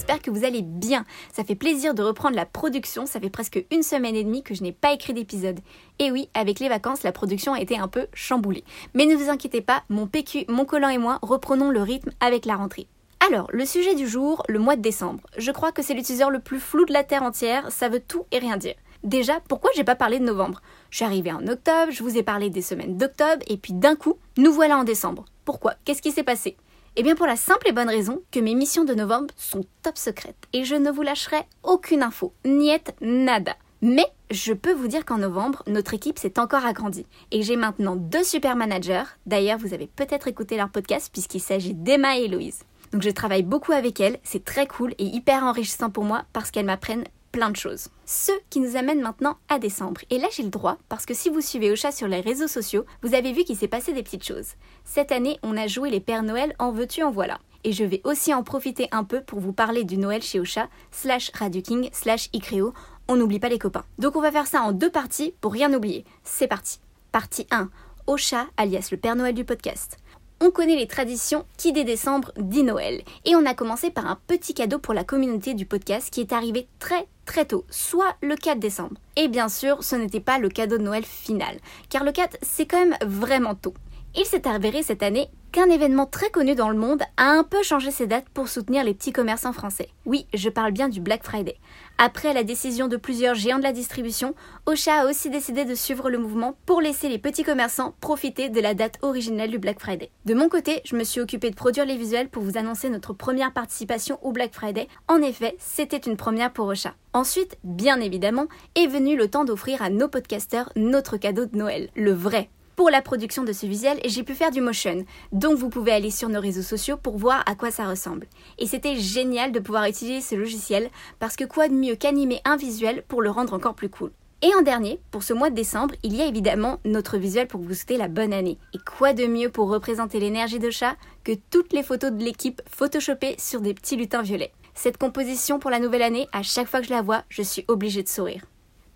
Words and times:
j'espère 0.00 0.22
que 0.22 0.30
vous 0.30 0.46
allez 0.46 0.62
bien. 0.62 1.04
Ça 1.30 1.44
fait 1.44 1.54
plaisir 1.54 1.92
de 1.92 2.02
reprendre 2.02 2.34
la 2.34 2.46
production, 2.46 3.04
ça 3.04 3.20
fait 3.20 3.28
presque 3.28 3.66
une 3.70 3.82
semaine 3.82 4.16
et 4.16 4.24
demie 4.24 4.42
que 4.42 4.54
je 4.54 4.62
n'ai 4.62 4.72
pas 4.72 4.94
écrit 4.94 5.12
d'épisode. 5.12 5.60
Et 5.98 6.10
oui, 6.10 6.30
avec 6.32 6.58
les 6.58 6.70
vacances, 6.70 7.02
la 7.02 7.12
production 7.12 7.52
a 7.52 7.60
été 7.60 7.76
un 7.76 7.86
peu 7.86 8.06
chamboulée. 8.14 8.64
Mais 8.94 9.04
ne 9.04 9.14
vous 9.14 9.28
inquiétez 9.28 9.60
pas, 9.60 9.82
mon 9.90 10.06
PQ, 10.06 10.46
mon 10.48 10.64
collant 10.64 10.88
et 10.88 10.96
moi 10.96 11.18
reprenons 11.20 11.68
le 11.68 11.82
rythme 11.82 12.12
avec 12.18 12.46
la 12.46 12.56
rentrée. 12.56 12.86
Alors, 13.28 13.48
le 13.52 13.66
sujet 13.66 13.94
du 13.94 14.08
jour, 14.08 14.42
le 14.48 14.58
mois 14.58 14.76
de 14.76 14.80
décembre. 14.80 15.22
Je 15.36 15.50
crois 15.50 15.70
que 15.70 15.82
c'est 15.82 15.92
l'utiliseur 15.92 16.30
le 16.30 16.40
plus 16.40 16.60
flou 16.60 16.86
de 16.86 16.94
la 16.94 17.04
Terre 17.04 17.22
entière, 17.22 17.70
ça 17.70 17.90
veut 17.90 18.00
tout 18.00 18.24
et 18.32 18.38
rien 18.38 18.56
dire. 18.56 18.76
Déjà, 19.04 19.40
pourquoi 19.48 19.70
j'ai 19.76 19.84
pas 19.84 19.96
parlé 19.96 20.18
de 20.18 20.24
novembre? 20.24 20.62
Je 20.88 20.96
suis 20.96 21.04
arrivée 21.04 21.32
en 21.32 21.46
octobre, 21.46 21.92
je 21.92 22.02
vous 22.02 22.16
ai 22.16 22.22
parlé 22.22 22.48
des 22.48 22.62
semaines 22.62 22.96
d'octobre, 22.96 23.42
et 23.48 23.58
puis 23.58 23.74
d'un 23.74 23.96
coup, 23.96 24.16
nous 24.38 24.52
voilà 24.52 24.78
en 24.78 24.84
décembre. 24.84 25.26
Pourquoi? 25.44 25.74
Qu'est-ce 25.84 26.00
qui 26.00 26.10
s'est 26.10 26.22
passé? 26.22 26.56
Eh 26.96 27.02
bien 27.02 27.14
pour 27.14 27.26
la 27.26 27.36
simple 27.36 27.68
et 27.68 27.72
bonne 27.72 27.88
raison 27.88 28.22
que 28.30 28.40
mes 28.40 28.54
missions 28.54 28.84
de 28.84 28.94
novembre 28.94 29.32
sont 29.36 29.64
top 29.82 29.96
secrètes 29.96 30.48
et 30.52 30.64
je 30.64 30.74
ne 30.74 30.90
vous 30.90 31.02
lâcherai 31.02 31.38
aucune 31.62 32.02
info, 32.02 32.32
niet 32.44 32.92
nada. 33.00 33.56
Mais 33.82 34.06
je 34.30 34.52
peux 34.52 34.74
vous 34.74 34.88
dire 34.88 35.04
qu'en 35.04 35.18
novembre, 35.18 35.62
notre 35.66 35.94
équipe 35.94 36.18
s'est 36.18 36.38
encore 36.38 36.66
agrandie 36.66 37.06
et 37.30 37.42
j'ai 37.42 37.56
maintenant 37.56 37.96
deux 37.96 38.24
super 38.24 38.56
managers. 38.56 39.04
D'ailleurs, 39.26 39.58
vous 39.58 39.72
avez 39.72 39.86
peut-être 39.86 40.28
écouté 40.28 40.56
leur 40.56 40.68
podcast 40.68 41.10
puisqu'il 41.12 41.40
s'agit 41.40 41.74
d'Emma 41.74 42.18
et 42.18 42.24
Héloïse. 42.24 42.64
Donc 42.92 43.02
je 43.02 43.10
travaille 43.10 43.44
beaucoup 43.44 43.72
avec 43.72 44.00
elles, 44.00 44.18
c'est 44.24 44.44
très 44.44 44.66
cool 44.66 44.94
et 44.98 45.04
hyper 45.04 45.44
enrichissant 45.44 45.90
pour 45.90 46.04
moi 46.04 46.24
parce 46.32 46.50
qu'elles 46.50 46.66
m'apprennent 46.66 47.04
plein 47.32 47.50
de 47.50 47.56
choses. 47.56 47.88
Ce 48.06 48.32
qui 48.50 48.60
nous 48.60 48.76
amène 48.76 49.00
maintenant 49.00 49.38
à 49.48 49.58
décembre. 49.58 50.00
Et 50.10 50.18
là, 50.18 50.28
j'ai 50.32 50.42
le 50.42 50.50
droit, 50.50 50.78
parce 50.88 51.06
que 51.06 51.14
si 51.14 51.28
vous 51.28 51.40
suivez 51.40 51.70
Ocha 51.70 51.92
sur 51.92 52.08
les 52.08 52.20
réseaux 52.20 52.48
sociaux, 52.48 52.84
vous 53.02 53.14
avez 53.14 53.32
vu 53.32 53.44
qu'il 53.44 53.56
s'est 53.56 53.68
passé 53.68 53.92
des 53.92 54.02
petites 54.02 54.26
choses. 54.26 54.54
Cette 54.84 55.12
année, 55.12 55.38
on 55.42 55.56
a 55.56 55.66
joué 55.66 55.90
les 55.90 56.00
Pères 56.00 56.22
Noël 56.22 56.54
en 56.58 56.72
veux-tu, 56.72 57.02
en 57.02 57.10
voilà. 57.10 57.38
Et 57.64 57.72
je 57.72 57.84
vais 57.84 58.00
aussi 58.04 58.32
en 58.32 58.42
profiter 58.42 58.88
un 58.90 59.04
peu 59.04 59.20
pour 59.20 59.40
vous 59.40 59.52
parler 59.52 59.84
du 59.84 59.96
Noël 59.96 60.22
chez 60.22 60.40
Ocha, 60.40 60.68
slash 60.90 61.30
Radio 61.34 61.60
King, 61.60 61.90
slash 61.92 62.28
Icreo. 62.32 62.72
On 63.08 63.16
n'oublie 63.16 63.40
pas 63.40 63.48
les 63.48 63.58
copains. 63.58 63.84
Donc 63.98 64.16
on 64.16 64.22
va 64.22 64.32
faire 64.32 64.46
ça 64.46 64.62
en 64.62 64.72
deux 64.72 64.90
parties 64.90 65.34
pour 65.40 65.52
rien 65.52 65.72
oublier. 65.74 66.04
C'est 66.24 66.48
parti. 66.48 66.80
Partie 67.12 67.46
1. 67.50 67.68
Ocha, 68.06 68.46
alias 68.56 68.88
le 68.90 68.96
Père 68.96 69.16
Noël 69.16 69.34
du 69.34 69.44
podcast 69.44 69.98
on 70.40 70.50
connaît 70.50 70.76
les 70.76 70.86
traditions 70.86 71.44
qui 71.56 71.72
dès 71.72 71.84
décembre 71.84 72.32
dit 72.38 72.62
Noël. 72.62 73.02
Et 73.24 73.36
on 73.36 73.46
a 73.46 73.54
commencé 73.54 73.90
par 73.90 74.06
un 74.06 74.18
petit 74.26 74.54
cadeau 74.54 74.78
pour 74.78 74.94
la 74.94 75.04
communauté 75.04 75.54
du 75.54 75.66
podcast 75.66 76.10
qui 76.10 76.20
est 76.20 76.32
arrivé 76.32 76.66
très 76.78 77.06
très 77.26 77.44
tôt, 77.44 77.64
soit 77.70 78.16
le 78.22 78.34
4 78.34 78.58
décembre. 78.58 78.96
Et 79.16 79.28
bien 79.28 79.48
sûr, 79.48 79.84
ce 79.84 79.94
n'était 79.94 80.20
pas 80.20 80.38
le 80.38 80.48
cadeau 80.48 80.78
de 80.78 80.82
Noël 80.82 81.04
final, 81.04 81.56
car 81.88 82.02
le 82.02 82.12
4 82.12 82.38
c'est 82.42 82.66
quand 82.66 82.84
même 82.84 82.96
vraiment 83.06 83.54
tôt. 83.54 83.74
Il 84.16 84.24
s'est 84.24 84.48
avéré 84.48 84.82
cette 84.82 85.04
année 85.04 85.28
qu'un 85.52 85.70
événement 85.70 86.06
très 86.06 86.30
connu 86.30 86.56
dans 86.56 86.68
le 86.68 86.76
monde 86.76 87.02
a 87.16 87.30
un 87.30 87.44
peu 87.44 87.62
changé 87.62 87.92
ses 87.92 88.08
dates 88.08 88.28
pour 88.28 88.48
soutenir 88.48 88.82
les 88.82 88.92
petits 88.92 89.12
commerçants 89.12 89.52
français. 89.52 89.88
Oui, 90.04 90.26
je 90.34 90.48
parle 90.48 90.72
bien 90.72 90.88
du 90.88 91.00
Black 91.00 91.22
Friday. 91.22 91.56
Après 91.96 92.34
la 92.34 92.42
décision 92.42 92.88
de 92.88 92.96
plusieurs 92.96 93.36
géants 93.36 93.58
de 93.58 93.62
la 93.62 93.72
distribution, 93.72 94.34
Ocha 94.66 95.02
a 95.02 95.06
aussi 95.06 95.30
décidé 95.30 95.64
de 95.64 95.76
suivre 95.76 96.10
le 96.10 96.18
mouvement 96.18 96.56
pour 96.66 96.80
laisser 96.80 97.08
les 97.08 97.18
petits 97.18 97.44
commerçants 97.44 97.94
profiter 98.00 98.48
de 98.48 98.60
la 98.60 98.74
date 98.74 98.98
originelle 99.02 99.50
du 99.50 99.58
Black 99.58 99.78
Friday. 99.78 100.10
De 100.24 100.34
mon 100.34 100.48
côté, 100.48 100.82
je 100.84 100.96
me 100.96 101.04
suis 101.04 101.20
occupée 101.20 101.50
de 101.50 101.56
produire 101.56 101.86
les 101.86 101.96
visuels 101.96 102.30
pour 102.30 102.42
vous 102.42 102.58
annoncer 102.58 102.90
notre 102.90 103.12
première 103.12 103.52
participation 103.52 104.18
au 104.22 104.32
Black 104.32 104.54
Friday. 104.54 104.88
En 105.06 105.22
effet, 105.22 105.54
c'était 105.58 105.96
une 105.98 106.16
première 106.16 106.52
pour 106.52 106.66
Ocha. 106.66 106.94
Ensuite, 107.12 107.58
bien 107.62 108.00
évidemment, 108.00 108.48
est 108.74 108.88
venu 108.88 109.16
le 109.16 109.28
temps 109.28 109.44
d'offrir 109.44 109.82
à 109.82 109.90
nos 109.90 110.08
podcasteurs 110.08 110.72
notre 110.74 111.16
cadeau 111.16 111.46
de 111.46 111.56
Noël, 111.56 111.90
le 111.94 112.12
vrai 112.12 112.50
pour 112.80 112.88
la 112.88 113.02
production 113.02 113.44
de 113.44 113.52
ce 113.52 113.66
visuel, 113.66 114.00
j'ai 114.06 114.22
pu 114.22 114.32
faire 114.32 114.50
du 114.50 114.62
motion. 114.62 115.04
Donc 115.32 115.58
vous 115.58 115.68
pouvez 115.68 115.92
aller 115.92 116.10
sur 116.10 116.30
nos 116.30 116.40
réseaux 116.40 116.62
sociaux 116.62 116.96
pour 116.96 117.18
voir 117.18 117.42
à 117.44 117.54
quoi 117.54 117.70
ça 117.70 117.86
ressemble. 117.86 118.26
Et 118.58 118.66
c'était 118.66 118.96
génial 118.96 119.52
de 119.52 119.60
pouvoir 119.60 119.84
utiliser 119.84 120.22
ce 120.22 120.34
logiciel 120.34 120.88
parce 121.18 121.36
que 121.36 121.44
quoi 121.44 121.68
de 121.68 121.74
mieux 121.74 121.94
qu'animer 121.94 122.40
un 122.46 122.56
visuel 122.56 123.04
pour 123.06 123.20
le 123.20 123.28
rendre 123.28 123.52
encore 123.52 123.74
plus 123.74 123.90
cool. 123.90 124.12
Et 124.40 124.54
en 124.54 124.62
dernier, 124.62 124.98
pour 125.10 125.22
ce 125.22 125.34
mois 125.34 125.50
de 125.50 125.54
décembre, 125.54 125.94
il 126.02 126.16
y 126.16 126.22
a 126.22 126.26
évidemment 126.26 126.80
notre 126.86 127.18
visuel 127.18 127.48
pour 127.48 127.60
vous 127.60 127.74
souhaiter 127.74 127.98
la 127.98 128.08
bonne 128.08 128.32
année. 128.32 128.56
Et 128.72 128.78
quoi 128.78 129.12
de 129.12 129.26
mieux 129.26 129.50
pour 129.50 129.68
représenter 129.68 130.18
l'énergie 130.18 130.58
de 130.58 130.70
chat 130.70 130.96
que 131.22 131.32
toutes 131.50 131.74
les 131.74 131.82
photos 131.82 132.12
de 132.12 132.24
l'équipe 132.24 132.62
photoshopées 132.66 133.36
sur 133.38 133.60
des 133.60 133.74
petits 133.74 133.96
lutins 133.96 134.22
violets. 134.22 134.54
Cette 134.72 134.96
composition 134.96 135.58
pour 135.58 135.70
la 135.70 135.80
nouvelle 135.80 136.00
année, 136.00 136.28
à 136.32 136.42
chaque 136.42 136.66
fois 136.66 136.80
que 136.80 136.86
je 136.86 136.94
la 136.94 137.02
vois, 137.02 137.24
je 137.28 137.42
suis 137.42 137.66
obligée 137.68 138.02
de 138.02 138.08
sourire. 138.08 138.46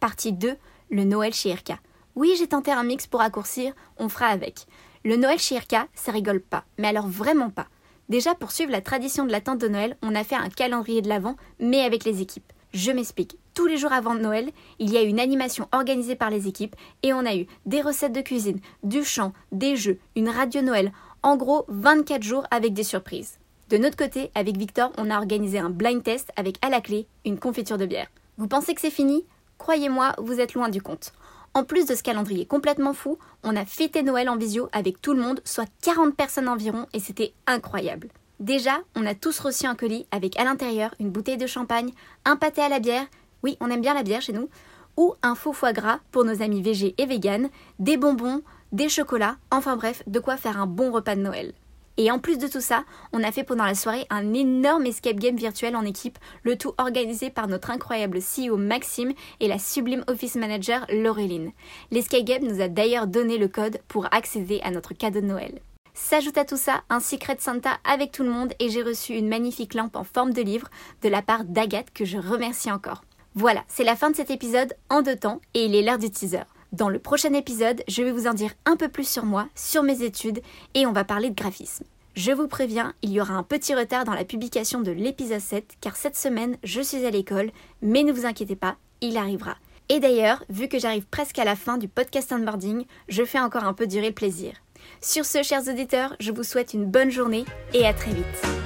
Partie 0.00 0.32
2, 0.32 0.56
le 0.88 1.04
Noël 1.04 1.34
chez 1.34 1.50
Irka. 1.50 1.78
Oui, 2.16 2.34
j'ai 2.38 2.46
tenté 2.46 2.72
un 2.72 2.82
mix 2.82 3.06
pour 3.06 3.20
raccourcir, 3.20 3.74
on 3.98 4.08
fera 4.08 4.28
avec. 4.28 4.66
Le 5.04 5.16
Noël 5.16 5.38
chez 5.38 5.56
Irka, 5.56 5.86
ça 5.94 6.12
rigole 6.12 6.40
pas, 6.40 6.64
mais 6.78 6.88
alors 6.88 7.06
vraiment 7.06 7.50
pas. 7.50 7.66
Déjà, 8.08 8.34
pour 8.34 8.52
suivre 8.52 8.72
la 8.72 8.80
tradition 8.80 9.26
de 9.26 9.30
l'attente 9.30 9.60
de 9.60 9.68
Noël, 9.68 9.98
on 10.00 10.14
a 10.14 10.24
fait 10.24 10.34
un 10.34 10.48
calendrier 10.48 11.02
de 11.02 11.10
l'Avent, 11.10 11.36
mais 11.60 11.82
avec 11.82 12.04
les 12.04 12.22
équipes. 12.22 12.54
Je 12.72 12.90
m'explique. 12.90 13.36
Tous 13.52 13.66
les 13.66 13.76
jours 13.76 13.92
avant 13.92 14.14
Noël, 14.14 14.50
il 14.78 14.90
y 14.90 14.96
a 14.96 15.02
une 15.02 15.20
animation 15.20 15.68
organisée 15.72 16.16
par 16.16 16.30
les 16.30 16.48
équipes 16.48 16.74
et 17.02 17.12
on 17.12 17.26
a 17.26 17.36
eu 17.36 17.46
des 17.66 17.82
recettes 17.82 18.14
de 18.14 18.22
cuisine, 18.22 18.60
du 18.82 19.04
chant, 19.04 19.34
des 19.52 19.76
jeux, 19.76 19.98
une 20.14 20.30
radio 20.30 20.62
Noël. 20.62 20.92
En 21.22 21.36
gros, 21.36 21.66
24 21.68 22.22
jours 22.22 22.46
avec 22.50 22.72
des 22.72 22.82
surprises. 22.82 23.38
De 23.68 23.76
notre 23.76 23.96
côté, 23.96 24.30
avec 24.34 24.56
Victor, 24.56 24.90
on 24.96 25.10
a 25.10 25.18
organisé 25.18 25.58
un 25.58 25.70
blind 25.70 26.02
test 26.02 26.32
avec 26.36 26.56
à 26.62 26.70
la 26.70 26.80
clé 26.80 27.08
une 27.26 27.38
confiture 27.38 27.76
de 27.76 27.84
bière. 27.84 28.08
Vous 28.38 28.48
pensez 28.48 28.74
que 28.74 28.80
c'est 28.80 28.90
fini? 28.90 29.26
Croyez-moi, 29.58 30.14
vous 30.18 30.40
êtes 30.40 30.54
loin 30.54 30.70
du 30.70 30.80
compte. 30.80 31.12
En 31.56 31.64
plus 31.64 31.86
de 31.86 31.94
ce 31.94 32.02
calendrier 32.02 32.44
complètement 32.44 32.92
fou, 32.92 33.18
on 33.42 33.56
a 33.56 33.64
fêté 33.64 34.02
Noël 34.02 34.28
en 34.28 34.36
visio 34.36 34.68
avec 34.72 35.00
tout 35.00 35.14
le 35.14 35.22
monde, 35.22 35.40
soit 35.42 35.70
40 35.80 36.14
personnes 36.14 36.50
environ, 36.50 36.84
et 36.92 37.00
c'était 37.00 37.32
incroyable. 37.46 38.08
Déjà, 38.40 38.80
on 38.94 39.06
a 39.06 39.14
tous 39.14 39.40
reçu 39.40 39.64
un 39.64 39.74
colis 39.74 40.06
avec 40.10 40.38
à 40.38 40.44
l'intérieur 40.44 40.94
une 41.00 41.08
bouteille 41.08 41.38
de 41.38 41.46
champagne, 41.46 41.92
un 42.26 42.36
pâté 42.36 42.60
à 42.60 42.68
la 42.68 42.78
bière, 42.78 43.06
oui, 43.42 43.56
on 43.60 43.70
aime 43.70 43.80
bien 43.80 43.94
la 43.94 44.02
bière 44.02 44.20
chez 44.20 44.34
nous, 44.34 44.50
ou 44.98 45.14
un 45.22 45.34
faux 45.34 45.54
foie 45.54 45.72
gras 45.72 46.00
pour 46.12 46.26
nos 46.26 46.42
amis 46.42 46.60
végés 46.60 46.94
et 46.98 47.06
véganes, 47.06 47.48
des 47.78 47.96
bonbons, 47.96 48.42
des 48.72 48.90
chocolats, 48.90 49.38
enfin 49.50 49.76
bref, 49.76 50.02
de 50.06 50.20
quoi 50.20 50.36
faire 50.36 50.60
un 50.60 50.66
bon 50.66 50.92
repas 50.92 51.16
de 51.16 51.22
Noël. 51.22 51.54
Et 51.98 52.10
en 52.10 52.18
plus 52.18 52.38
de 52.38 52.46
tout 52.46 52.60
ça, 52.60 52.84
on 53.12 53.22
a 53.22 53.32
fait 53.32 53.44
pendant 53.44 53.64
la 53.64 53.74
soirée 53.74 54.06
un 54.10 54.34
énorme 54.34 54.86
escape 54.86 55.16
game 55.16 55.36
virtuel 55.36 55.76
en 55.76 55.84
équipe, 55.84 56.18
le 56.42 56.56
tout 56.56 56.72
organisé 56.78 57.30
par 57.30 57.48
notre 57.48 57.70
incroyable 57.70 58.18
CEO 58.20 58.56
Maxime 58.56 59.14
et 59.40 59.48
la 59.48 59.58
sublime 59.58 60.04
office 60.06 60.36
manager 60.36 60.86
Laureline. 60.90 61.52
L'escape 61.90 62.24
game 62.24 62.44
nous 62.44 62.60
a 62.60 62.68
d'ailleurs 62.68 63.06
donné 63.06 63.38
le 63.38 63.48
code 63.48 63.78
pour 63.88 64.12
accéder 64.12 64.60
à 64.62 64.70
notre 64.70 64.92
cadeau 64.92 65.20
de 65.20 65.26
Noël. 65.26 65.60
S'ajoute 65.94 66.36
à 66.36 66.44
tout 66.44 66.58
ça 66.58 66.82
un 66.90 67.00
Secret 67.00 67.38
Santa 67.40 67.78
avec 67.90 68.12
tout 68.12 68.22
le 68.22 68.30
monde 68.30 68.52
et 68.58 68.68
j'ai 68.68 68.82
reçu 68.82 69.14
une 69.14 69.28
magnifique 69.28 69.72
lampe 69.72 69.96
en 69.96 70.04
forme 70.04 70.34
de 70.34 70.42
livre 70.42 70.68
de 71.02 71.08
la 71.08 71.22
part 71.22 71.44
d'Agathe 71.44 71.90
que 71.94 72.04
je 72.04 72.18
remercie 72.18 72.70
encore. 72.70 73.02
Voilà, 73.34 73.64
c'est 73.68 73.84
la 73.84 73.96
fin 73.96 74.10
de 74.10 74.16
cet 74.16 74.30
épisode 74.30 74.74
en 74.90 75.00
deux 75.00 75.16
temps 75.16 75.40
et 75.54 75.64
il 75.64 75.74
est 75.74 75.82
l'heure 75.82 75.98
du 75.98 76.10
teaser. 76.10 76.44
Dans 76.72 76.88
le 76.88 76.98
prochain 76.98 77.32
épisode, 77.32 77.82
je 77.88 78.02
vais 78.02 78.10
vous 78.10 78.26
en 78.26 78.34
dire 78.34 78.52
un 78.64 78.76
peu 78.76 78.88
plus 78.88 79.08
sur 79.08 79.24
moi, 79.24 79.48
sur 79.54 79.82
mes 79.82 80.02
études 80.02 80.40
et 80.74 80.86
on 80.86 80.92
va 80.92 81.04
parler 81.04 81.30
de 81.30 81.34
graphisme. 81.34 81.84
Je 82.16 82.32
vous 82.32 82.48
préviens, 82.48 82.94
il 83.02 83.12
y 83.12 83.20
aura 83.20 83.34
un 83.34 83.42
petit 83.42 83.74
retard 83.74 84.04
dans 84.04 84.14
la 84.14 84.24
publication 84.24 84.80
de 84.80 84.90
l'épisode 84.90 85.40
7 85.40 85.74
car 85.80 85.96
cette 85.96 86.16
semaine 86.16 86.56
je 86.64 86.80
suis 86.80 87.04
à 87.06 87.10
l'école, 87.10 87.50
mais 87.82 88.02
ne 88.02 88.12
vous 88.12 88.26
inquiétez 88.26 88.56
pas, 88.56 88.76
il 89.00 89.16
arrivera. 89.16 89.56
Et 89.88 90.00
d'ailleurs, 90.00 90.42
vu 90.48 90.66
que 90.66 90.78
j'arrive 90.78 91.06
presque 91.06 91.38
à 91.38 91.44
la 91.44 91.54
fin 91.54 91.78
du 91.78 91.86
podcast 91.86 92.32
onboarding, 92.32 92.84
je 93.08 93.24
fais 93.24 93.38
encore 93.38 93.64
un 93.64 93.74
peu 93.74 93.86
durer 93.86 94.08
le 94.08 94.14
plaisir. 94.14 94.54
Sur 95.00 95.24
ce, 95.24 95.42
chers 95.42 95.68
auditeurs, 95.68 96.16
je 96.18 96.32
vous 96.32 96.42
souhaite 96.42 96.74
une 96.74 96.86
bonne 96.86 97.10
journée 97.10 97.44
et 97.74 97.86
à 97.86 97.94
très 97.94 98.12
vite. 98.12 98.65